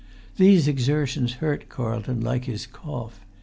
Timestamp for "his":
2.45-2.65